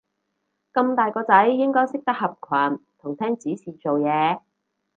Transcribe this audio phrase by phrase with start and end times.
[0.73, 4.41] 咁大個仔應該要識得合群同聽指示做嘢